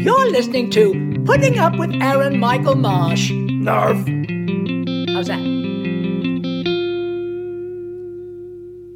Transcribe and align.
You're 0.00 0.30
listening 0.30 0.70
to 0.70 1.22
Putting 1.26 1.58
Up 1.58 1.76
with 1.76 1.94
Aaron 2.00 2.40
Michael 2.40 2.74
Marsh. 2.74 3.30
Narf. 3.30 3.98
How's 3.98 5.26
that? 5.26 5.42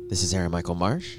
This 0.09 0.22
is 0.22 0.32
Aaron 0.32 0.51
Michael 0.51 0.77
Marsh, 0.77 1.19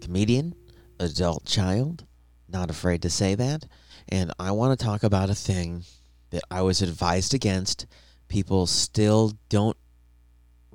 comedian, 0.00 0.54
adult 0.98 1.44
child, 1.44 2.06
not 2.48 2.70
afraid 2.70 3.02
to 3.02 3.10
say 3.10 3.34
that. 3.34 3.66
And 4.08 4.32
I 4.38 4.52
want 4.52 4.78
to 4.78 4.82
talk 4.82 5.02
about 5.02 5.28
a 5.28 5.34
thing 5.34 5.84
that 6.30 6.42
I 6.50 6.62
was 6.62 6.80
advised 6.80 7.34
against. 7.34 7.84
People 8.28 8.66
still 8.66 9.34
don't 9.50 9.76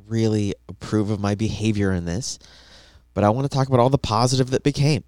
really 0.05 0.53
approve 0.69 1.09
of 1.09 1.19
my 1.19 1.33
behavior 1.33 1.91
in 1.91 2.05
this, 2.05 2.37
but 3.15 3.23
I 3.23 3.31
want 3.31 3.49
to 3.49 3.57
talk 3.57 3.69
about 3.69 3.79
all 3.79 3.89
the 3.89 3.97
positive 3.97 4.51
that 4.51 4.61
became. 4.61 5.03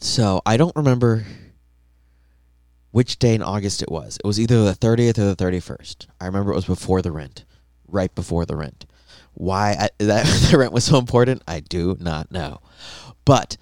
So 0.00 0.40
I 0.46 0.56
don't 0.56 0.74
remember 0.74 1.26
which 2.90 3.18
day 3.18 3.34
in 3.34 3.42
August 3.42 3.82
it 3.82 3.90
was. 3.90 4.16
It 4.16 4.26
was 4.26 4.40
either 4.40 4.64
the 4.64 4.74
30th 4.74 5.18
or 5.18 5.34
the 5.34 5.36
31st. 5.36 6.06
I 6.18 6.26
remember 6.26 6.52
it 6.52 6.56
was 6.56 6.64
before 6.64 7.02
the 7.02 7.12
rent, 7.12 7.44
right 7.86 8.12
before 8.14 8.46
the 8.46 8.56
rent. 8.56 8.86
Why 9.34 9.76
I, 9.78 9.88
that 10.04 10.24
the 10.50 10.58
rent 10.58 10.72
was 10.72 10.84
so 10.84 10.98
important, 10.98 11.42
I 11.46 11.60
do 11.60 11.96
not 12.00 12.32
know. 12.32 12.60
But 13.26 13.58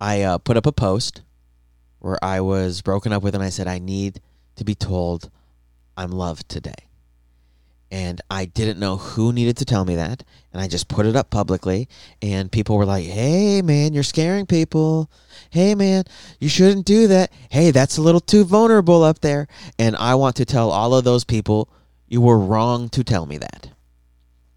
I 0.00 0.22
uh, 0.22 0.38
put 0.38 0.56
up 0.56 0.66
a 0.66 0.72
post 0.72 1.22
where 1.98 2.22
I 2.24 2.40
was 2.40 2.80
broken 2.80 3.12
up 3.12 3.24
with, 3.24 3.34
and 3.34 3.42
I 3.42 3.48
said 3.48 3.66
I 3.66 3.80
need 3.80 4.20
to 4.54 4.64
be 4.64 4.76
told 4.76 5.30
I'm 5.96 6.12
loved 6.12 6.48
today. 6.48 6.85
And 7.90 8.20
I 8.28 8.46
didn't 8.46 8.80
know 8.80 8.96
who 8.96 9.32
needed 9.32 9.56
to 9.58 9.64
tell 9.64 9.84
me 9.84 9.94
that, 9.94 10.24
and 10.52 10.60
I 10.60 10.66
just 10.66 10.88
put 10.88 11.06
it 11.06 11.14
up 11.14 11.30
publicly, 11.30 11.88
and 12.20 12.50
people 12.50 12.76
were 12.76 12.84
like, 12.84 13.04
"Hey, 13.04 13.62
man, 13.62 13.94
you're 13.94 14.02
scaring 14.02 14.44
people. 14.44 15.08
Hey, 15.50 15.76
man, 15.76 16.04
you 16.40 16.48
shouldn't 16.48 16.84
do 16.84 17.06
that. 17.06 17.30
Hey, 17.48 17.70
that's 17.70 17.96
a 17.96 18.02
little 18.02 18.20
too 18.20 18.44
vulnerable 18.44 19.04
up 19.04 19.20
there." 19.20 19.46
And 19.78 19.94
I 19.96 20.16
want 20.16 20.34
to 20.36 20.44
tell 20.44 20.70
all 20.70 20.94
of 20.94 21.04
those 21.04 21.22
people, 21.22 21.68
you 22.08 22.20
were 22.20 22.38
wrong 22.38 22.88
to 22.88 23.04
tell 23.04 23.24
me 23.24 23.38
that. 23.38 23.68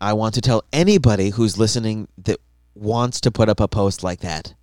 I 0.02 0.14
want 0.14 0.34
to 0.36 0.42
tell 0.42 0.64
anybody 0.74 1.30
who's 1.30 1.58
listening 1.58 2.08
that 2.18 2.40
wants 2.74 3.22
to 3.22 3.32
put 3.32 3.50
up 3.50 3.60
a 3.60 3.68
post 3.68 4.04
like 4.04 4.22
that, 4.22 4.54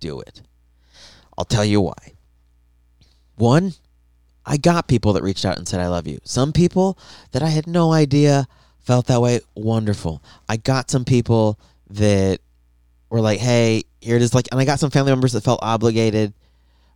do 0.00 0.20
it. 0.20 0.40
I'll 1.36 1.44
tell 1.44 1.64
you 1.64 1.80
why. 1.80 2.14
One, 3.36 3.74
I 4.44 4.56
got 4.56 4.88
people 4.88 5.12
that 5.14 5.22
reached 5.22 5.44
out 5.44 5.58
and 5.58 5.68
said, 5.68 5.80
I 5.80 5.88
love 5.88 6.06
you. 6.06 6.18
Some 6.24 6.52
people 6.52 6.98
that 7.30 7.42
I 7.42 7.48
had 7.48 7.66
no 7.66 7.92
idea 7.92 8.46
felt 8.80 9.06
that 9.06 9.20
way. 9.20 9.40
Wonderful. 9.54 10.22
I 10.48 10.56
got 10.56 10.90
some 10.90 11.04
people 11.04 11.58
that 11.90 12.40
were 13.10 13.20
like, 13.20 13.38
hey, 13.38 13.84
here 14.00 14.16
it 14.16 14.22
is. 14.22 14.34
Like, 14.34 14.48
and 14.50 14.60
I 14.60 14.64
got 14.64 14.80
some 14.80 14.90
family 14.90 15.12
members 15.12 15.32
that 15.32 15.44
felt 15.44 15.60
obligated. 15.62 16.34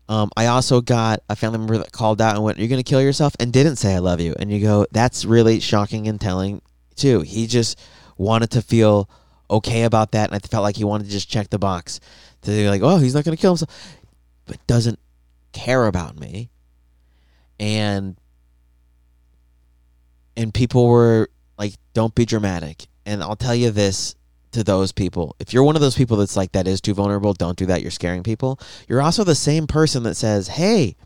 Um, 0.08 0.30
I 0.36 0.46
also 0.46 0.80
got 0.80 1.22
a 1.28 1.36
family 1.36 1.58
member 1.58 1.78
that 1.78 1.92
called 1.92 2.20
out 2.20 2.36
and 2.36 2.44
went, 2.44 2.58
You're 2.58 2.68
going 2.68 2.82
to 2.82 2.88
kill 2.88 3.02
yourself? 3.02 3.34
and 3.40 3.52
didn't 3.52 3.76
say, 3.76 3.94
I 3.94 3.98
love 3.98 4.20
you. 4.20 4.34
And 4.38 4.52
you 4.52 4.60
go, 4.60 4.86
That's 4.92 5.24
really 5.24 5.58
shocking 5.58 6.06
and 6.06 6.20
telling, 6.20 6.62
too. 6.94 7.20
He 7.20 7.46
just 7.48 7.80
wanted 8.16 8.50
to 8.52 8.62
feel 8.62 9.10
okay 9.50 9.82
about 9.82 10.12
that. 10.12 10.30
And 10.30 10.36
I 10.36 10.46
felt 10.46 10.62
like 10.62 10.76
he 10.76 10.84
wanted 10.84 11.04
to 11.04 11.10
just 11.10 11.28
check 11.28 11.50
the 11.50 11.58
box 11.58 11.98
to 12.42 12.50
be 12.50 12.68
like, 12.68 12.82
Oh, 12.82 12.98
he's 12.98 13.14
not 13.14 13.24
going 13.24 13.36
to 13.36 13.40
kill 13.40 13.52
himself, 13.52 13.98
but 14.46 14.64
doesn't 14.68 15.00
care 15.52 15.86
about 15.86 16.18
me 16.18 16.50
and 17.58 18.16
and 20.36 20.52
people 20.52 20.88
were 20.88 21.30
like 21.58 21.74
don't 21.94 22.14
be 22.14 22.24
dramatic. 22.24 22.86
And 23.04 23.22
i'll 23.22 23.36
tell 23.36 23.54
you 23.54 23.70
this 23.70 24.14
to 24.52 24.64
those 24.64 24.92
people. 24.92 25.36
If 25.38 25.52
you're 25.52 25.62
one 25.62 25.76
of 25.76 25.82
those 25.82 25.96
people 25.96 26.16
that's 26.16 26.36
like 26.36 26.52
that 26.52 26.66
is 26.66 26.80
too 26.80 26.94
vulnerable 26.94 27.32
don't 27.32 27.58
do 27.58 27.66
that. 27.66 27.82
You're 27.82 27.90
scaring 27.90 28.22
people. 28.22 28.58
You're 28.88 29.02
also 29.02 29.24
the 29.24 29.34
same 29.34 29.66
person 29.66 30.02
that 30.04 30.14
says 30.16 30.48
hey 30.48 30.96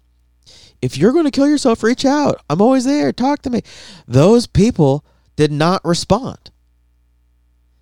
if 0.82 0.96
you're 0.96 1.12
going 1.12 1.26
to 1.26 1.30
kill 1.30 1.48
yourself 1.48 1.82
reach 1.82 2.04
out. 2.04 2.42
I'm 2.48 2.62
always 2.62 2.84
there. 2.84 3.12
Talk 3.12 3.42
to 3.42 3.50
me. 3.50 3.62
Those 4.06 4.46
people 4.46 5.04
did 5.36 5.52
not 5.52 5.84
respond. 5.84 6.50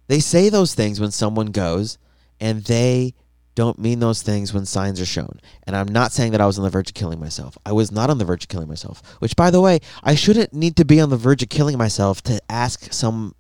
They 0.08 0.20
say 0.20 0.48
those 0.48 0.74
things 0.74 1.00
when 1.00 1.10
someone 1.10 1.46
goes 1.48 1.98
and 2.40 2.64
they 2.64 3.14
don't 3.58 3.76
mean 3.80 3.98
those 3.98 4.22
things 4.22 4.54
when 4.54 4.64
signs 4.64 5.00
are 5.00 5.04
shown. 5.04 5.40
And 5.64 5.74
I'm 5.74 5.88
not 5.88 6.12
saying 6.12 6.30
that 6.30 6.40
I 6.40 6.46
was 6.46 6.58
on 6.58 6.62
the 6.62 6.70
verge 6.70 6.90
of 6.90 6.94
killing 6.94 7.18
myself. 7.18 7.58
I 7.66 7.72
was 7.72 7.90
not 7.90 8.08
on 8.08 8.18
the 8.18 8.24
verge 8.24 8.44
of 8.44 8.48
killing 8.48 8.68
myself. 8.68 9.02
Which, 9.18 9.34
by 9.34 9.50
the 9.50 9.60
way, 9.60 9.80
I 10.00 10.14
shouldn't 10.14 10.52
need 10.52 10.76
to 10.76 10.84
be 10.84 11.00
on 11.00 11.10
the 11.10 11.16
verge 11.16 11.42
of 11.42 11.48
killing 11.48 11.76
myself 11.76 12.22
to 12.22 12.40
ask 12.48 12.92
some 12.92 13.34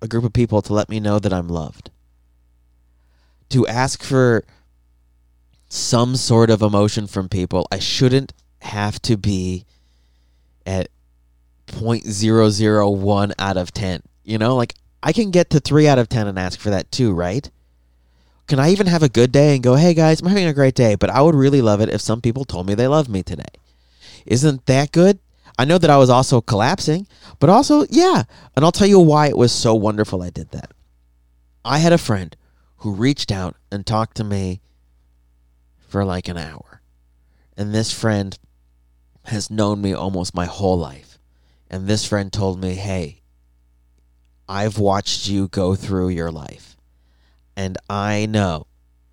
a 0.00 0.08
group 0.08 0.24
of 0.24 0.32
people 0.32 0.62
to 0.62 0.72
let 0.72 0.88
me 0.88 0.98
know 0.98 1.18
that 1.18 1.30
I'm 1.30 1.46
loved. 1.46 1.90
To 3.50 3.66
ask 3.66 4.02
for 4.02 4.46
some 5.68 6.16
sort 6.16 6.48
of 6.48 6.62
emotion 6.62 7.06
from 7.06 7.28
people, 7.28 7.68
I 7.70 7.80
shouldn't 7.80 8.32
have 8.62 8.98
to 9.02 9.18
be 9.18 9.66
at 10.64 10.88
0.001 11.66 13.32
out 13.38 13.56
of 13.58 13.72
10. 13.72 14.00
You 14.22 14.38
know, 14.38 14.56
like 14.56 14.74
I 15.02 15.12
can 15.12 15.30
get 15.30 15.50
to 15.50 15.60
3 15.60 15.86
out 15.86 15.98
of 15.98 16.08
10 16.08 16.28
and 16.28 16.38
ask 16.38 16.58
for 16.58 16.70
that 16.70 16.90
too, 16.90 17.12
right? 17.12 17.50
Can 18.46 18.58
I 18.58 18.70
even 18.70 18.86
have 18.86 19.02
a 19.02 19.08
good 19.08 19.32
day 19.32 19.54
and 19.54 19.62
go, 19.62 19.74
hey 19.74 19.94
guys, 19.94 20.20
I'm 20.20 20.28
having 20.28 20.46
a 20.46 20.52
great 20.52 20.74
day, 20.74 20.94
but 20.96 21.10
I 21.10 21.22
would 21.22 21.34
really 21.34 21.62
love 21.62 21.80
it 21.80 21.88
if 21.88 22.00
some 22.00 22.20
people 22.20 22.44
told 22.44 22.66
me 22.66 22.74
they 22.74 22.88
love 22.88 23.08
me 23.08 23.22
today? 23.22 23.44
Isn't 24.26 24.66
that 24.66 24.92
good? 24.92 25.18
I 25.58 25.64
know 25.64 25.78
that 25.78 25.90
I 25.90 25.96
was 25.96 26.10
also 26.10 26.40
collapsing, 26.40 27.06
but 27.38 27.48
also, 27.48 27.86
yeah. 27.88 28.24
And 28.56 28.64
I'll 28.64 28.72
tell 28.72 28.88
you 28.88 28.98
why 28.98 29.28
it 29.28 29.38
was 29.38 29.52
so 29.52 29.74
wonderful 29.74 30.22
I 30.22 30.30
did 30.30 30.50
that. 30.50 30.72
I 31.64 31.78
had 31.78 31.92
a 31.92 31.98
friend 31.98 32.36
who 32.78 32.92
reached 32.92 33.32
out 33.32 33.56
and 33.70 33.86
talked 33.86 34.16
to 34.18 34.24
me 34.24 34.60
for 35.88 36.04
like 36.04 36.28
an 36.28 36.36
hour. 36.36 36.82
And 37.56 37.72
this 37.72 37.92
friend 37.92 38.36
has 39.26 39.50
known 39.50 39.80
me 39.80 39.94
almost 39.94 40.34
my 40.34 40.44
whole 40.44 40.76
life. 40.76 41.18
And 41.70 41.86
this 41.86 42.06
friend 42.06 42.32
told 42.32 42.60
me, 42.60 42.74
hey, 42.74 43.22
I've 44.48 44.78
watched 44.78 45.28
you 45.28 45.48
go 45.48 45.74
through 45.74 46.10
your 46.10 46.30
life. 46.30 46.73
And 47.56 47.78
I 47.88 48.26
know, 48.26 48.66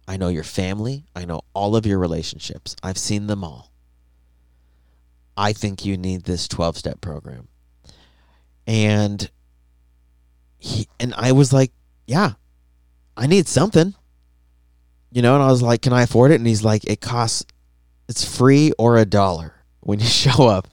I 0.08 0.18
know 0.18 0.30
your 0.30 0.44
family, 0.44 1.06
I 1.16 1.26
know 1.26 1.42
all 1.54 1.76
of 1.76 1.86
your 1.86 2.00
relationships. 2.00 2.76
I've 2.82 2.98
seen 2.98 3.28
them 3.28 3.44
all. 3.44 3.72
I 5.38 5.54
think 5.54 5.86
you 5.86 5.98
need 5.98 6.24
this 6.24 6.48
12 6.48 6.78
step 6.78 7.02
program. 7.02 7.48
And 8.68 9.30
he, 10.58 10.88
and 11.00 11.14
I 11.16 11.32
was 11.32 11.52
like, 11.52 11.72
yeah, 12.06 12.34
I 13.18 13.28
need 13.28 13.48
something. 13.48 13.96
You 15.12 15.22
know, 15.22 15.36
and 15.36 15.44
I 15.44 15.48
was 15.48 15.62
like, 15.62 15.82
can 15.82 15.94
I 15.94 16.04
afford 16.04 16.32
it? 16.32 16.36
And 16.36 16.48
he's 16.48 16.64
like, 16.64 16.86
it 16.86 17.02
costs, 17.02 17.46
it's 18.08 18.24
free 18.24 18.72
or 18.78 18.98
a 18.98 19.06
dollar 19.06 19.56
when 19.82 20.00
you 20.00 20.06
show 20.26 20.48
up. 20.48 20.68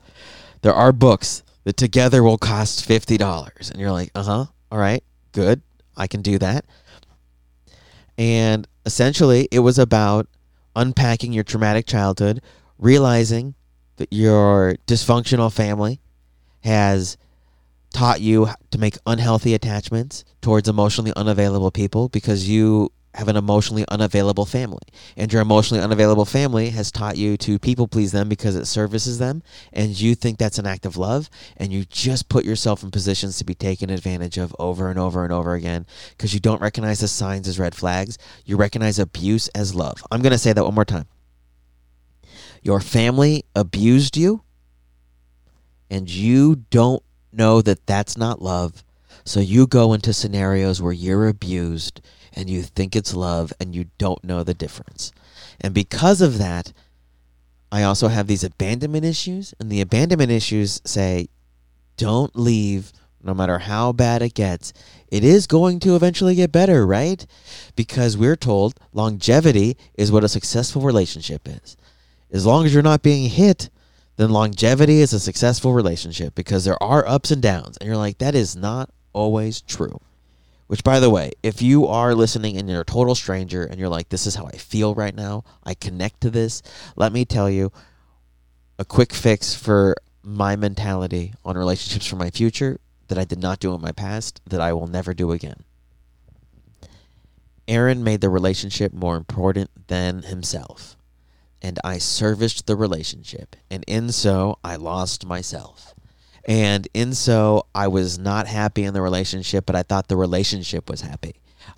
There 0.62 0.74
are 0.74 0.92
books 0.92 1.42
that 1.64 1.76
together 1.76 2.22
will 2.22 2.38
cost 2.38 2.88
$50. 2.88 3.70
And 3.70 3.80
you're 3.80 3.92
like, 3.92 4.10
uh 4.14 4.22
huh, 4.22 4.46
all 4.70 4.78
right, 4.78 5.02
good. 5.32 5.62
I 5.96 6.06
can 6.06 6.22
do 6.22 6.38
that. 6.38 6.64
And 8.18 8.66
essentially, 8.84 9.48
it 9.52 9.60
was 9.60 9.78
about 9.78 10.26
unpacking 10.74 11.32
your 11.32 11.44
traumatic 11.44 11.86
childhood, 11.86 12.42
realizing 12.78 13.54
that 13.96 14.12
your 14.12 14.76
dysfunctional 14.86 15.52
family 15.52 16.00
has 16.60 17.16
taught 17.90 18.20
you 18.20 18.48
to 18.70 18.78
make 18.78 18.98
unhealthy 19.06 19.54
attachments 19.54 20.24
towards 20.42 20.68
emotionally 20.68 21.12
unavailable 21.16 21.70
people 21.70 22.08
because 22.08 22.48
you 22.48 22.90
have 23.18 23.26
an 23.26 23.36
emotionally 23.36 23.84
unavailable 23.88 24.46
family. 24.46 24.78
And 25.16 25.32
your 25.32 25.42
emotionally 25.42 25.82
unavailable 25.82 26.24
family 26.24 26.70
has 26.70 26.92
taught 26.92 27.16
you 27.16 27.36
to 27.38 27.58
people 27.58 27.88
please 27.88 28.12
them 28.12 28.28
because 28.28 28.54
it 28.54 28.66
services 28.66 29.18
them. 29.18 29.42
And 29.72 30.00
you 30.00 30.14
think 30.14 30.38
that's 30.38 30.60
an 30.60 30.68
act 30.68 30.86
of 30.86 30.96
love. 30.96 31.28
And 31.56 31.72
you 31.72 31.84
just 31.84 32.28
put 32.28 32.44
yourself 32.44 32.84
in 32.84 32.92
positions 32.92 33.36
to 33.38 33.44
be 33.44 33.56
taken 33.56 33.90
advantage 33.90 34.38
of 34.38 34.54
over 34.60 34.88
and 34.88 35.00
over 35.00 35.24
and 35.24 35.32
over 35.32 35.54
again 35.54 35.84
because 36.10 36.32
you 36.32 36.38
don't 36.38 36.62
recognize 36.62 37.00
the 37.00 37.08
signs 37.08 37.48
as 37.48 37.58
red 37.58 37.74
flags. 37.74 38.18
You 38.44 38.56
recognize 38.56 39.00
abuse 39.00 39.48
as 39.48 39.74
love. 39.74 40.00
I'm 40.12 40.22
going 40.22 40.30
to 40.30 40.38
say 40.38 40.52
that 40.52 40.64
one 40.64 40.76
more 40.76 40.84
time. 40.84 41.08
Your 42.62 42.78
family 42.78 43.44
abused 43.56 44.16
you, 44.16 44.42
and 45.90 46.08
you 46.08 46.54
don't 46.70 47.02
know 47.32 47.62
that 47.62 47.84
that's 47.84 48.16
not 48.16 48.40
love. 48.40 48.84
So 49.24 49.40
you 49.40 49.66
go 49.66 49.92
into 49.92 50.12
scenarios 50.12 50.80
where 50.80 50.92
you're 50.92 51.28
abused 51.28 52.00
and 52.32 52.48
you 52.48 52.62
think 52.62 52.94
it's 52.94 53.14
love 53.14 53.52
and 53.60 53.74
you 53.74 53.86
don't 53.98 54.22
know 54.24 54.42
the 54.42 54.54
difference. 54.54 55.12
And 55.60 55.74
because 55.74 56.20
of 56.20 56.38
that, 56.38 56.72
I 57.70 57.82
also 57.82 58.08
have 58.08 58.26
these 58.26 58.44
abandonment 58.44 59.04
issues. 59.04 59.54
And 59.60 59.70
the 59.70 59.80
abandonment 59.80 60.30
issues 60.30 60.80
say, 60.84 61.28
don't 61.96 62.34
leave 62.36 62.92
no 63.22 63.34
matter 63.34 63.58
how 63.58 63.92
bad 63.92 64.22
it 64.22 64.34
gets. 64.34 64.72
It 65.08 65.24
is 65.24 65.46
going 65.46 65.80
to 65.80 65.96
eventually 65.96 66.34
get 66.34 66.52
better, 66.52 66.86
right? 66.86 67.26
Because 67.74 68.16
we're 68.16 68.36
told 68.36 68.78
longevity 68.92 69.76
is 69.94 70.12
what 70.12 70.24
a 70.24 70.28
successful 70.28 70.82
relationship 70.82 71.48
is. 71.48 71.76
As 72.30 72.46
long 72.46 72.64
as 72.64 72.72
you're 72.72 72.82
not 72.82 73.02
being 73.02 73.28
hit, 73.28 73.70
then 74.16 74.30
longevity 74.30 75.00
is 75.00 75.12
a 75.12 75.20
successful 75.20 75.72
relationship 75.72 76.34
because 76.34 76.64
there 76.64 76.80
are 76.82 77.06
ups 77.06 77.30
and 77.30 77.42
downs. 77.42 77.76
And 77.78 77.86
you're 77.86 77.96
like, 77.96 78.18
that 78.18 78.34
is 78.34 78.54
not 78.54 78.90
always 79.18 79.60
true. 79.60 80.00
Which, 80.68 80.84
by 80.84 81.00
the 81.00 81.10
way, 81.10 81.32
if 81.42 81.60
you 81.62 81.86
are 81.86 82.14
listening 82.14 82.56
and 82.56 82.68
you're 82.68 82.82
a 82.82 82.84
total 82.84 83.14
stranger 83.14 83.64
and 83.64 83.80
you're 83.80 83.88
like, 83.88 84.10
this 84.10 84.26
is 84.26 84.36
how 84.36 84.46
I 84.46 84.56
feel 84.56 84.94
right 84.94 85.14
now, 85.14 85.44
I 85.64 85.74
connect 85.74 86.20
to 86.20 86.30
this, 86.30 86.62
let 86.94 87.12
me 87.12 87.24
tell 87.24 87.50
you 87.50 87.72
a 88.78 88.84
quick 88.84 89.12
fix 89.12 89.54
for 89.54 89.96
my 90.22 90.56
mentality 90.56 91.32
on 91.44 91.56
relationships 91.56 92.06
for 92.06 92.16
my 92.16 92.30
future 92.30 92.78
that 93.08 93.18
I 93.18 93.24
did 93.24 93.40
not 93.40 93.58
do 93.58 93.74
in 93.74 93.80
my 93.80 93.92
past 93.92 94.40
that 94.46 94.60
I 94.60 94.72
will 94.72 94.86
never 94.86 95.14
do 95.14 95.32
again. 95.32 95.64
Aaron 97.66 98.04
made 98.04 98.20
the 98.20 98.30
relationship 98.30 98.92
more 98.92 99.16
important 99.16 99.70
than 99.88 100.22
himself, 100.22 100.96
and 101.60 101.78
I 101.82 101.98
serviced 101.98 102.66
the 102.66 102.76
relationship, 102.76 103.56
and 103.70 103.84
in 103.86 104.12
so 104.12 104.58
I 104.62 104.76
lost 104.76 105.26
myself. 105.26 105.94
And 106.48 106.88
in 106.94 107.12
so 107.12 107.66
I 107.74 107.88
was 107.88 108.18
not 108.18 108.46
happy 108.46 108.84
in 108.84 108.94
the 108.94 109.02
relationship, 109.02 109.66
but 109.66 109.76
I 109.76 109.82
thought 109.82 110.08
the 110.08 110.16
relationship 110.16 110.88
was 110.88 111.02
happy. 111.02 111.34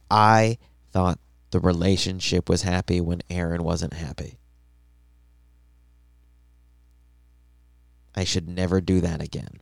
I 0.09 0.59
thought 0.93 1.19
the 1.51 1.59
relationship 1.59 2.49
was 2.49 2.63
happy 2.63 3.01
when 3.01 3.21
Aaron 3.29 3.65
wasn't 3.65 3.95
happy. 3.95 4.39
I 8.15 8.23
should 8.23 8.49
never 8.49 8.81
do 8.81 9.01
that 9.01 9.21
again. 9.21 9.61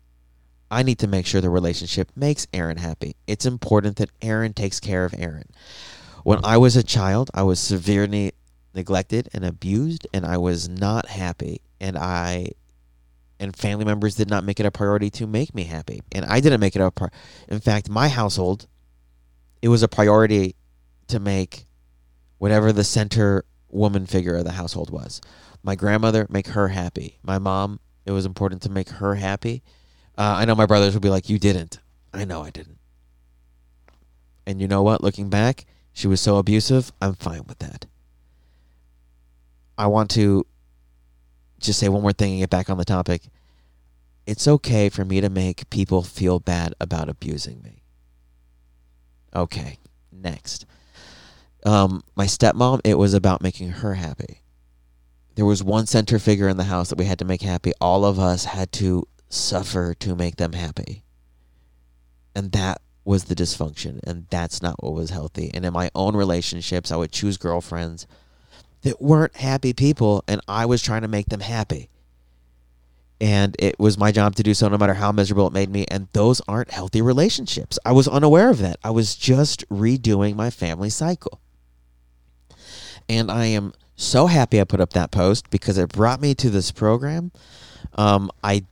I 0.70 0.82
need 0.82 0.98
to 0.98 1.06
make 1.06 1.24
sure 1.24 1.40
the 1.40 1.48
relationship 1.48 2.10
makes 2.14 2.46
Aaron 2.52 2.76
happy. 2.76 3.16
It's 3.26 3.46
important 3.46 3.96
that 3.96 4.10
Aaron 4.20 4.52
takes 4.52 4.78
care 4.78 5.06
of 5.06 5.14
Aaron. 5.16 5.48
When 6.22 6.44
I 6.44 6.58
was 6.58 6.76
a 6.76 6.82
child, 6.82 7.30
I 7.32 7.44
was 7.44 7.58
severely 7.58 8.32
neglected 8.74 9.30
and 9.32 9.46
abused, 9.46 10.06
and 10.12 10.26
I 10.26 10.36
was 10.36 10.68
not 10.68 11.08
happy. 11.08 11.62
And 11.80 11.96
I 11.96 12.52
and 13.40 13.56
family 13.56 13.84
members 13.84 14.14
did 14.14 14.28
not 14.28 14.44
make 14.44 14.58
it 14.60 14.66
a 14.66 14.70
priority 14.70 15.10
to 15.10 15.26
make 15.26 15.54
me 15.54 15.64
happy. 15.64 16.00
And 16.12 16.24
I 16.24 16.40
didn't 16.40 16.60
make 16.60 16.76
it 16.76 16.82
a 16.82 16.90
pri- 16.90 17.10
in 17.48 17.60
fact, 17.60 17.88
my 17.88 18.08
household 18.08 18.66
it 19.62 19.68
was 19.68 19.82
a 19.82 19.88
priority 19.88 20.54
to 21.08 21.18
make 21.18 21.66
whatever 22.38 22.72
the 22.72 22.84
center 22.84 23.44
woman 23.68 24.06
figure 24.06 24.36
of 24.36 24.44
the 24.44 24.52
household 24.52 24.90
was. 24.90 25.20
My 25.62 25.74
grandmother 25.74 26.26
make 26.30 26.48
her 26.48 26.68
happy. 26.68 27.18
My 27.22 27.38
mom, 27.38 27.80
it 28.06 28.12
was 28.12 28.24
important 28.24 28.62
to 28.62 28.70
make 28.70 28.88
her 28.88 29.16
happy. 29.16 29.62
Uh, 30.16 30.36
I 30.38 30.44
know 30.44 30.54
my 30.54 30.66
brothers 30.66 30.94
would 30.94 31.02
be 31.02 31.10
like, 31.10 31.28
"You 31.28 31.38
didn't." 31.38 31.80
I 32.12 32.24
know 32.24 32.42
I 32.42 32.50
didn't. 32.50 32.78
And 34.46 34.60
you 34.60 34.68
know 34.68 34.82
what? 34.82 35.02
Looking 35.02 35.28
back, 35.28 35.66
she 35.92 36.06
was 36.06 36.20
so 36.20 36.36
abusive. 36.36 36.92
I'm 37.02 37.14
fine 37.14 37.44
with 37.46 37.58
that. 37.58 37.86
I 39.76 39.86
want 39.88 40.10
to 40.12 40.46
just 41.58 41.78
say 41.78 41.88
one 41.88 42.02
more 42.02 42.12
thing 42.12 42.32
and 42.32 42.40
get 42.40 42.50
back 42.50 42.70
on 42.70 42.78
the 42.78 42.84
topic. 42.84 43.22
It's 44.26 44.46
okay 44.46 44.88
for 44.88 45.04
me 45.04 45.20
to 45.20 45.30
make 45.30 45.70
people 45.70 46.02
feel 46.02 46.38
bad 46.38 46.74
about 46.80 47.08
abusing 47.08 47.62
me. 47.62 47.82
Okay, 49.34 49.78
next. 50.12 50.66
Um, 51.64 52.02
my 52.14 52.26
stepmom, 52.26 52.80
it 52.84 52.94
was 52.94 53.14
about 53.14 53.42
making 53.42 53.70
her 53.70 53.94
happy. 53.94 54.42
There 55.34 55.46
was 55.46 55.62
one 55.62 55.86
center 55.86 56.18
figure 56.18 56.48
in 56.48 56.56
the 56.56 56.64
house 56.64 56.88
that 56.88 56.98
we 56.98 57.04
had 57.04 57.18
to 57.20 57.24
make 57.24 57.42
happy. 57.42 57.72
All 57.80 58.04
of 58.04 58.18
us 58.18 58.44
had 58.44 58.72
to 58.72 59.06
suffer 59.28 59.94
to 60.00 60.14
make 60.14 60.36
them 60.36 60.52
happy. 60.52 61.04
And 62.34 62.52
that 62.52 62.80
was 63.04 63.24
the 63.24 63.34
dysfunction, 63.34 64.00
and 64.04 64.26
that's 64.30 64.60
not 64.60 64.82
what 64.82 64.92
was 64.92 65.10
healthy. 65.10 65.50
And 65.54 65.64
in 65.64 65.72
my 65.72 65.90
own 65.94 66.14
relationships, 66.14 66.92
I 66.92 66.96
would 66.96 67.12
choose 67.12 67.38
girlfriends 67.38 68.06
that 68.82 69.00
weren't 69.00 69.36
happy 69.36 69.72
people, 69.72 70.24
and 70.28 70.40
I 70.48 70.66
was 70.66 70.82
trying 70.82 71.02
to 71.02 71.08
make 71.08 71.26
them 71.26 71.40
happy. 71.40 71.88
And 73.20 73.56
it 73.58 73.78
was 73.80 73.98
my 73.98 74.12
job 74.12 74.36
to 74.36 74.42
do 74.42 74.54
so 74.54 74.68
no 74.68 74.78
matter 74.78 74.94
how 74.94 75.10
miserable 75.10 75.48
it 75.48 75.52
made 75.52 75.70
me. 75.70 75.84
And 75.88 76.06
those 76.12 76.40
aren't 76.46 76.70
healthy 76.70 77.02
relationships. 77.02 77.78
I 77.84 77.92
was 77.92 78.06
unaware 78.06 78.48
of 78.48 78.58
that. 78.58 78.78
I 78.84 78.90
was 78.90 79.16
just 79.16 79.68
redoing 79.68 80.36
my 80.36 80.50
family 80.50 80.90
cycle. 80.90 81.40
And 83.08 83.30
I 83.30 83.46
am 83.46 83.72
so 83.96 84.26
happy 84.26 84.60
I 84.60 84.64
put 84.64 84.80
up 84.80 84.92
that 84.92 85.10
post 85.10 85.50
because 85.50 85.78
it 85.78 85.88
brought 85.88 86.20
me 86.20 86.34
to 86.36 86.50
this 86.50 86.70
program. 86.70 87.32
Um, 87.94 88.30
I 88.44 88.64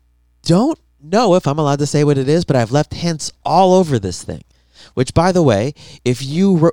don't 0.42 0.78
know 1.02 1.34
if 1.34 1.48
I'm 1.48 1.58
allowed 1.58 1.80
to 1.80 1.86
say 1.86 2.04
what 2.04 2.18
it 2.18 2.28
is, 2.28 2.44
but 2.44 2.54
I've 2.54 2.70
left 2.70 2.94
hints 2.94 3.32
all 3.44 3.74
over 3.74 3.98
this 3.98 4.22
thing. 4.22 4.42
Which, 4.94 5.12
by 5.12 5.32
the 5.32 5.42
way, 5.42 5.74
if 6.04 6.22
you 6.22 6.70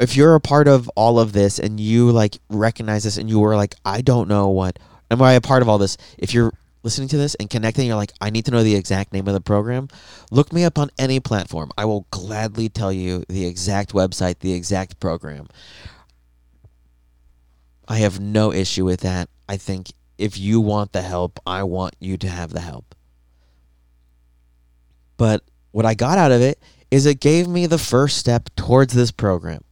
if 0.00 0.16
you're 0.16 0.34
a 0.34 0.40
part 0.40 0.68
of 0.68 0.88
all 0.96 1.18
of 1.18 1.32
this 1.32 1.58
and 1.58 1.78
you 1.78 2.10
like 2.10 2.38
recognize 2.48 3.04
this 3.04 3.16
and 3.16 3.28
you 3.28 3.38
were 3.38 3.56
like, 3.56 3.74
I 3.84 4.00
don't 4.00 4.28
know 4.28 4.48
what, 4.48 4.78
am 5.10 5.22
I 5.22 5.32
a 5.32 5.40
part 5.40 5.62
of 5.62 5.68
all 5.68 5.78
this? 5.78 5.96
If 6.18 6.34
you're 6.34 6.52
listening 6.82 7.08
to 7.08 7.16
this 7.16 7.34
and 7.36 7.48
connecting, 7.48 7.86
you're 7.86 7.96
like, 7.96 8.12
I 8.20 8.30
need 8.30 8.44
to 8.46 8.50
know 8.50 8.62
the 8.62 8.74
exact 8.74 9.12
name 9.12 9.26
of 9.26 9.34
the 9.34 9.40
program. 9.40 9.88
Look 10.30 10.52
me 10.52 10.64
up 10.64 10.78
on 10.78 10.90
any 10.98 11.20
platform. 11.20 11.70
I 11.78 11.84
will 11.84 12.06
gladly 12.10 12.68
tell 12.68 12.92
you 12.92 13.24
the 13.28 13.46
exact 13.46 13.92
website, 13.92 14.40
the 14.40 14.52
exact 14.52 15.00
program. 15.00 15.46
I 17.86 17.98
have 17.98 18.20
no 18.20 18.52
issue 18.52 18.84
with 18.84 19.00
that. 19.00 19.28
I 19.48 19.56
think 19.56 19.92
if 20.18 20.38
you 20.38 20.60
want 20.60 20.92
the 20.92 21.02
help, 21.02 21.38
I 21.46 21.62
want 21.64 21.94
you 22.00 22.16
to 22.18 22.28
have 22.28 22.50
the 22.50 22.60
help. 22.60 22.94
But 25.16 25.42
what 25.70 25.86
I 25.86 25.94
got 25.94 26.18
out 26.18 26.32
of 26.32 26.40
it 26.40 26.60
is 26.90 27.06
it 27.06 27.20
gave 27.20 27.48
me 27.48 27.66
the 27.66 27.78
first 27.78 28.18
step 28.18 28.48
towards 28.56 28.94
this 28.94 29.10
program. 29.10 29.62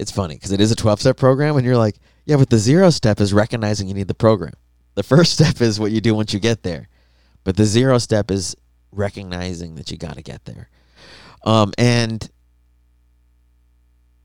It's 0.00 0.10
funny 0.10 0.34
because 0.34 0.50
it 0.50 0.62
is 0.62 0.72
a 0.72 0.76
12 0.76 1.00
step 1.00 1.16
program, 1.18 1.56
and 1.56 1.66
you're 1.66 1.76
like, 1.76 1.96
yeah, 2.24 2.36
but 2.36 2.48
the 2.48 2.56
zero 2.56 2.88
step 2.88 3.20
is 3.20 3.34
recognizing 3.34 3.86
you 3.86 3.92
need 3.92 4.08
the 4.08 4.14
program. 4.14 4.54
The 4.94 5.02
first 5.02 5.32
step 5.38 5.60
is 5.60 5.78
what 5.78 5.92
you 5.92 6.00
do 6.00 6.14
once 6.14 6.32
you 6.32 6.40
get 6.40 6.62
there, 6.62 6.88
but 7.44 7.56
the 7.56 7.66
zero 7.66 7.98
step 7.98 8.30
is 8.30 8.56
recognizing 8.92 9.74
that 9.74 9.90
you 9.90 9.98
got 9.98 10.14
to 10.14 10.22
get 10.22 10.46
there. 10.46 10.70
Um, 11.44 11.72
and 11.76 12.28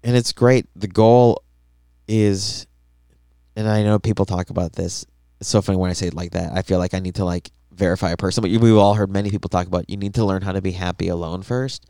and 0.01 0.15
it's 0.15 0.31
great. 0.31 0.67
The 0.77 0.87
goal 0.87 1.43
is 2.07 2.67
and 3.57 3.67
I 3.67 3.83
know 3.83 3.99
people 3.99 4.25
talk 4.25 4.49
about 4.49 4.73
this. 4.73 5.05
It's 5.41 5.49
so 5.49 5.61
funny 5.61 5.77
when 5.77 5.89
I 5.89 5.93
say 5.93 6.07
it 6.07 6.13
like 6.13 6.31
that. 6.31 6.53
I 6.53 6.61
feel 6.61 6.79
like 6.79 6.93
I 6.93 6.99
need 6.99 7.15
to 7.15 7.25
like 7.25 7.51
verify 7.73 8.11
a 8.11 8.17
person, 8.17 8.41
but 8.41 8.49
we've 8.49 8.77
all 8.77 8.93
heard 8.93 9.09
many 9.09 9.29
people 9.29 9.49
talk 9.49 9.67
about 9.67 9.89
you 9.89 9.97
need 9.97 10.13
to 10.13 10.23
learn 10.23 10.41
how 10.41 10.53
to 10.53 10.61
be 10.61 10.71
happy 10.71 11.09
alone 11.09 11.41
first. 11.41 11.85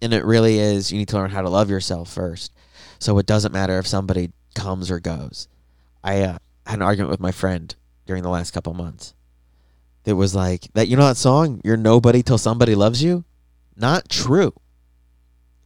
And 0.00 0.14
it 0.14 0.24
really 0.24 0.58
is 0.58 0.90
you 0.90 0.98
need 0.98 1.08
to 1.08 1.16
learn 1.16 1.30
how 1.30 1.42
to 1.42 1.50
love 1.50 1.68
yourself 1.68 2.10
first. 2.10 2.52
So 2.98 3.18
it 3.18 3.26
doesn't 3.26 3.52
matter 3.52 3.78
if 3.78 3.86
somebody 3.86 4.32
comes 4.54 4.90
or 4.90 5.00
goes. 5.00 5.48
I 6.02 6.22
uh, 6.22 6.38
had 6.66 6.76
an 6.76 6.82
argument 6.82 7.10
with 7.10 7.20
my 7.20 7.32
friend 7.32 7.74
during 8.06 8.22
the 8.22 8.28
last 8.28 8.52
couple 8.52 8.74
months. 8.74 9.14
It 10.04 10.14
was 10.14 10.34
like 10.34 10.72
that 10.72 10.88
you 10.88 10.96
know 10.96 11.06
that 11.06 11.16
song, 11.18 11.60
You're 11.64 11.76
Nobody 11.76 12.22
Till 12.22 12.38
Somebody 12.38 12.74
Loves 12.74 13.02
You? 13.02 13.24
Not 13.76 14.08
true. 14.08 14.54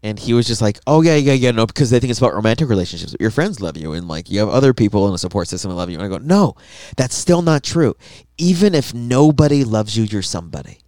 And 0.02 0.18
he 0.18 0.34
was 0.34 0.48
just 0.48 0.60
like, 0.60 0.80
"Oh 0.84 1.00
yeah, 1.00 1.14
yeah, 1.14 1.32
yeah, 1.32 1.52
no," 1.52 1.64
because 1.64 1.90
they 1.90 2.00
think 2.00 2.10
it's 2.10 2.18
about 2.18 2.34
romantic 2.34 2.68
relationships. 2.68 3.14
Your 3.20 3.30
friends 3.30 3.60
love 3.60 3.76
you, 3.76 3.92
and 3.92 4.08
like 4.08 4.28
you 4.28 4.40
have 4.40 4.48
other 4.48 4.74
people 4.74 5.06
in 5.06 5.14
a 5.14 5.18
support 5.18 5.46
system 5.46 5.70
that 5.70 5.76
love 5.76 5.90
you. 5.90 5.96
And 5.96 6.04
I 6.04 6.08
go, 6.08 6.18
"No, 6.18 6.56
that's 6.96 7.14
still 7.14 7.40
not 7.40 7.62
true. 7.62 7.94
Even 8.36 8.74
if 8.74 8.92
nobody 8.92 9.62
loves 9.62 9.96
you, 9.96 10.02
you're 10.02 10.22
somebody." 10.22 10.78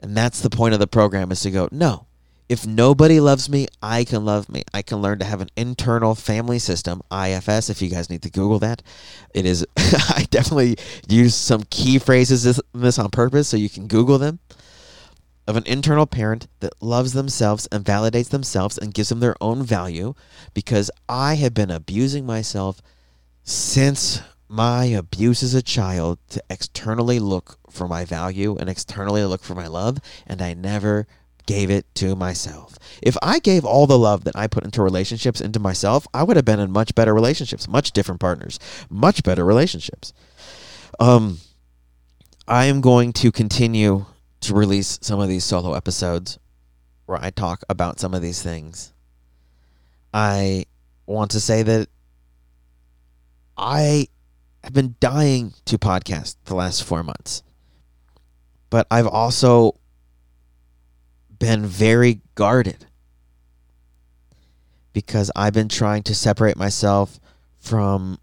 And 0.00 0.16
that's 0.16 0.40
the 0.40 0.50
point 0.50 0.74
of 0.74 0.80
the 0.80 0.88
program 0.88 1.30
is 1.30 1.42
to 1.42 1.50
go, 1.52 1.68
"No, 1.70 2.06
if 2.48 2.66
nobody 2.66 3.20
loves 3.20 3.48
me, 3.48 3.68
I 3.82 4.04
can 4.04 4.24
love 4.24 4.48
me. 4.48 4.62
I 4.74 4.82
can 4.82 4.98
learn 4.98 5.18
to 5.20 5.24
have 5.24 5.40
an 5.40 5.50
internal 5.56 6.14
family 6.14 6.58
system, 6.58 7.02
IFS. 7.10 7.70
If 7.70 7.80
you 7.80 7.88
guys 7.88 8.10
need 8.10 8.22
to 8.22 8.30
Google 8.30 8.58
that, 8.58 8.82
it 9.34 9.46
is. 9.46 9.66
I 9.76 10.26
definitely 10.30 10.76
use 11.08 11.34
some 11.34 11.62
key 11.70 11.98
phrases 11.98 12.46
in 12.46 12.62
this 12.74 12.98
on 12.98 13.10
purpose, 13.10 13.48
so 13.48 13.56
you 13.56 13.70
can 13.70 13.86
Google 13.86 14.18
them." 14.18 14.40
of 15.46 15.56
an 15.56 15.66
internal 15.66 16.06
parent 16.06 16.46
that 16.60 16.72
loves 16.80 17.12
themselves 17.12 17.66
and 17.72 17.84
validates 17.84 18.28
themselves 18.28 18.78
and 18.78 18.94
gives 18.94 19.08
them 19.08 19.18
their 19.18 19.34
own 19.40 19.64
value 19.64 20.14
because 20.54 20.92
I 21.08 21.34
have 21.34 21.52
been 21.54 21.72
abusing 21.72 22.24
myself 22.24 22.80
since 23.42 24.22
my 24.48 24.84
abuse 24.84 25.42
as 25.42 25.54
a 25.54 25.62
child 25.62 26.18
to 26.28 26.42
externally 26.50 27.18
look 27.18 27.58
for 27.68 27.88
my 27.88 28.04
value 28.04 28.56
and 28.58 28.68
externally 28.68 29.24
look 29.24 29.42
for 29.42 29.54
my 29.54 29.66
love, 29.66 29.98
and 30.26 30.40
I 30.42 30.54
never 30.54 31.06
gave 31.50 31.68
it 31.68 31.92
to 31.96 32.14
myself. 32.14 32.78
If 33.02 33.16
I 33.24 33.40
gave 33.40 33.64
all 33.64 33.88
the 33.88 33.98
love 33.98 34.22
that 34.22 34.36
I 34.36 34.46
put 34.46 34.64
into 34.64 34.82
relationships 34.82 35.40
into 35.40 35.58
myself, 35.58 36.06
I 36.14 36.22
would 36.22 36.36
have 36.36 36.44
been 36.44 36.60
in 36.60 36.70
much 36.70 36.94
better 36.94 37.12
relationships, 37.12 37.66
much 37.66 37.90
different 37.90 38.20
partners, 38.20 38.60
much 38.88 39.24
better 39.24 39.44
relationships. 39.44 40.12
Um, 41.00 41.38
I 42.46 42.66
am 42.66 42.80
going 42.80 43.12
to 43.14 43.32
continue 43.32 44.06
to 44.42 44.54
release 44.54 45.00
some 45.02 45.18
of 45.18 45.28
these 45.28 45.42
solo 45.42 45.74
episodes 45.74 46.38
where 47.06 47.18
I 47.20 47.30
talk 47.30 47.64
about 47.68 47.98
some 47.98 48.14
of 48.14 48.22
these 48.22 48.40
things. 48.40 48.92
I 50.14 50.66
want 51.06 51.32
to 51.32 51.40
say 51.40 51.64
that 51.64 51.88
I 53.56 54.06
have 54.62 54.72
been 54.72 54.94
dying 55.00 55.54
to 55.64 55.78
podcast 55.78 56.36
the 56.44 56.54
last 56.54 56.84
four 56.84 57.02
months, 57.02 57.42
but 58.70 58.86
I've 58.88 59.08
also 59.08 59.79
been 61.40 61.66
very 61.66 62.20
guarded 62.36 62.86
because 64.92 65.30
I've 65.34 65.54
been 65.54 65.68
trying 65.68 66.04
to 66.04 66.14
separate 66.14 66.56
myself 66.56 67.18
from 67.58 68.20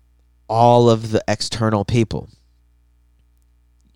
all 0.47 0.89
of 0.89 1.12
the 1.12 1.21
external 1.27 1.83
people. 1.83 2.29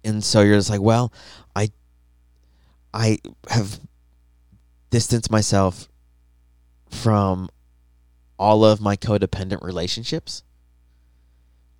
And 0.03 0.23
so 0.23 0.41
you're 0.41 0.57
just 0.57 0.69
like, 0.69 0.81
well, 0.81 1.13
I 1.55 1.69
I 2.93 3.19
have 3.49 3.79
distanced 4.89 5.31
myself 5.31 5.87
from 6.89 7.49
all 8.37 8.65
of 8.65 8.81
my 8.81 8.97
codependent 8.97 9.63
relationships 9.63 10.43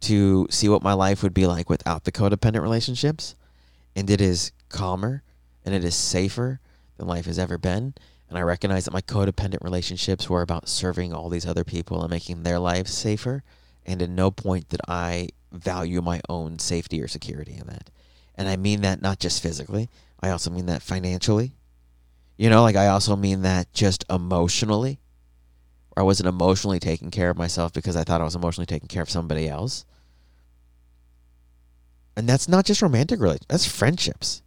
to 0.02 0.48
see 0.50 0.70
what 0.70 0.84
my 0.84 0.94
life 0.94 1.24
would 1.24 1.34
be 1.34 1.48
like 1.48 1.70
without 1.70 2.04
the 2.04 2.12
codependent 2.12 2.62
relationships. 2.62 3.36
And 3.96 4.10
it 4.10 4.22
is 4.22 4.52
calmer 4.70 5.24
and 5.66 5.74
it 5.74 5.84
is 5.84 5.96
safer 5.96 6.60
than 7.02 7.10
life 7.10 7.26
has 7.26 7.40
ever 7.40 7.58
been. 7.58 7.94
And 8.30 8.38
I 8.38 8.42
recognize 8.42 8.86
that 8.86 8.94
my 8.94 9.02
codependent 9.02 9.64
relationships 9.64 10.30
were 10.30 10.42
about 10.42 10.70
serving 10.70 11.14
all 11.14 11.28
these 11.30 11.46
other 11.46 11.66
people 11.66 12.02
and 12.02 12.10
making 12.10 12.44
their 12.44 12.60
lives 12.60 12.94
safer. 12.94 13.44
And 13.86 14.02
at 14.02 14.10
no 14.10 14.32
point 14.32 14.70
did 14.70 14.80
I 14.88 15.30
value 15.52 16.02
my 16.02 16.22
own 16.30 16.60
safety 16.60 17.02
or 17.02 17.08
security 17.08 17.58
in 17.60 17.68
that. 17.68 17.90
And 18.36 18.48
I 18.48 18.56
mean 18.56 18.82
that 18.82 19.02
not 19.02 19.20
just 19.20 19.44
physically, 19.44 19.90
I 20.22 20.30
also 20.30 20.50
mean 20.50 20.68
that 20.68 20.82
financially. 20.82 21.54
You 22.38 22.50
know, 22.50 22.62
like 22.62 22.76
I 22.76 22.88
also 22.88 23.16
mean 23.16 23.42
that 23.42 23.74
just 23.74 24.06
emotionally. 24.10 25.00
I 25.98 26.04
wasn't 26.04 26.30
emotionally 26.30 26.80
taking 26.80 27.12
care 27.12 27.30
of 27.30 27.38
myself 27.38 27.74
because 27.74 27.98
I 27.98 28.04
thought 28.04 28.22
I 28.22 28.26
was 28.26 28.36
emotionally 28.36 28.66
taking 28.66 28.88
care 28.88 29.04
of 29.04 29.10
somebody 29.10 29.50
else. 29.50 29.86
And 32.16 32.30
that's 32.30 32.48
not 32.48 32.66
just 32.66 32.82
romantic 32.82 33.20
relationships, 33.20 33.48
that's 33.50 33.66
friendships. 33.66 34.42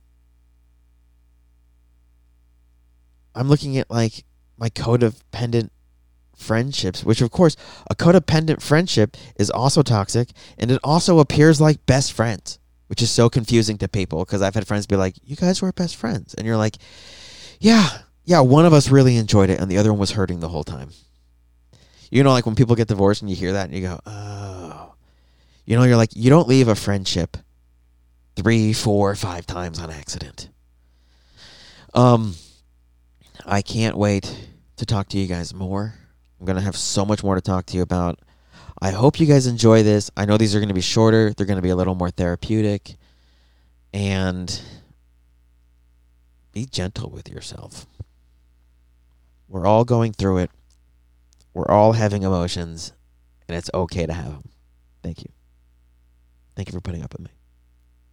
I'm 3.34 3.48
looking 3.48 3.78
at 3.78 3.90
like 3.90 4.24
my 4.56 4.70
codependent 4.70 5.70
friendships, 6.36 7.04
which 7.04 7.20
of 7.20 7.30
course 7.30 7.56
a 7.90 7.94
codependent 7.94 8.60
friendship 8.62 9.16
is 9.36 9.50
also 9.50 9.82
toxic 9.82 10.30
and 10.58 10.70
it 10.70 10.80
also 10.84 11.18
appears 11.18 11.60
like 11.60 11.84
best 11.86 12.12
friends, 12.12 12.58
which 12.88 13.02
is 13.02 13.10
so 13.10 13.28
confusing 13.28 13.78
to 13.78 13.88
people 13.88 14.24
because 14.24 14.42
I've 14.42 14.54
had 14.54 14.66
friends 14.66 14.86
be 14.86 14.96
like, 14.96 15.14
"You 15.24 15.36
guys 15.36 15.62
were 15.62 15.72
best 15.72 15.96
friends." 15.96 16.34
And 16.34 16.46
you're 16.46 16.56
like, 16.56 16.76
"Yeah, 17.60 17.98
yeah, 18.24 18.40
one 18.40 18.66
of 18.66 18.72
us 18.72 18.90
really 18.90 19.16
enjoyed 19.16 19.50
it 19.50 19.60
and 19.60 19.70
the 19.70 19.78
other 19.78 19.92
one 19.92 20.00
was 20.00 20.12
hurting 20.12 20.40
the 20.40 20.48
whole 20.48 20.64
time." 20.64 20.90
You 22.10 22.22
know 22.22 22.32
like 22.32 22.46
when 22.46 22.54
people 22.54 22.76
get 22.76 22.88
divorced 22.88 23.22
and 23.22 23.30
you 23.30 23.36
hear 23.36 23.52
that 23.52 23.66
and 23.66 23.74
you 23.74 23.82
go, 23.82 24.00
"Oh." 24.06 24.94
You 25.66 25.76
know, 25.76 25.84
you're 25.84 25.96
like, 25.96 26.14
you 26.14 26.28
don't 26.28 26.46
leave 26.46 26.68
a 26.68 26.74
friendship 26.74 27.38
three, 28.36 28.72
four, 28.72 29.14
five 29.14 29.46
times 29.46 29.78
on 29.78 29.90
accident. 29.90 30.48
Um 31.94 32.34
I 33.46 33.62
can't 33.62 33.96
wait 33.96 34.48
to 34.76 34.86
talk 34.86 35.08
to 35.08 35.18
you 35.18 35.26
guys 35.26 35.54
more. 35.54 35.94
I'm 36.38 36.46
going 36.46 36.56
to 36.56 36.62
have 36.62 36.76
so 36.76 37.04
much 37.04 37.22
more 37.22 37.34
to 37.34 37.40
talk 37.40 37.66
to 37.66 37.76
you 37.76 37.82
about. 37.82 38.18
I 38.80 38.90
hope 38.90 39.20
you 39.20 39.26
guys 39.26 39.46
enjoy 39.46 39.82
this. 39.82 40.10
I 40.16 40.24
know 40.24 40.36
these 40.36 40.54
are 40.54 40.58
going 40.58 40.68
to 40.68 40.74
be 40.74 40.80
shorter, 40.80 41.32
they're 41.32 41.46
going 41.46 41.58
to 41.58 41.62
be 41.62 41.70
a 41.70 41.76
little 41.76 41.94
more 41.94 42.10
therapeutic. 42.10 42.96
And 43.92 44.60
be 46.52 46.66
gentle 46.66 47.10
with 47.10 47.28
yourself. 47.28 47.86
We're 49.48 49.66
all 49.66 49.84
going 49.84 50.12
through 50.12 50.38
it. 50.38 50.50
We're 51.52 51.68
all 51.68 51.92
having 51.92 52.22
emotions, 52.22 52.92
and 53.46 53.56
it's 53.56 53.70
okay 53.72 54.06
to 54.06 54.12
have 54.12 54.32
them. 54.32 54.48
Thank 55.02 55.22
you. 55.22 55.30
Thank 56.56 56.68
you 56.68 56.72
for 56.72 56.80
putting 56.80 57.02
up 57.02 57.12
with 57.12 57.22
me. 57.22 57.33